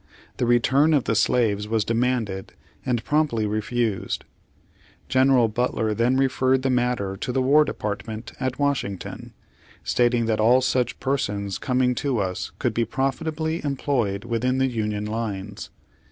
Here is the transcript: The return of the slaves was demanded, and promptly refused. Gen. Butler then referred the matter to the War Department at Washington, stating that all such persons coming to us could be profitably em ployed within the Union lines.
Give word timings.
The 0.37 0.47
return 0.47 0.95
of 0.95 1.03
the 1.03 1.13
slaves 1.13 1.67
was 1.67 1.85
demanded, 1.85 2.53
and 2.83 3.03
promptly 3.03 3.45
refused. 3.45 4.25
Gen. 5.09 5.45
Butler 5.49 5.93
then 5.93 6.17
referred 6.17 6.63
the 6.63 6.71
matter 6.71 7.15
to 7.17 7.31
the 7.31 7.39
War 7.43 7.63
Department 7.63 8.31
at 8.39 8.57
Washington, 8.57 9.35
stating 9.83 10.25
that 10.25 10.39
all 10.39 10.61
such 10.61 10.99
persons 10.99 11.59
coming 11.59 11.93
to 12.01 12.17
us 12.17 12.51
could 12.57 12.73
be 12.73 12.83
profitably 12.83 13.63
em 13.63 13.77
ployed 13.77 14.25
within 14.25 14.57
the 14.57 14.65
Union 14.65 15.05
lines. 15.05 15.69